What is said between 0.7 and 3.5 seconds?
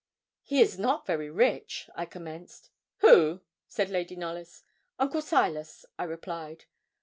not very rich,' I commenced. 'Who?'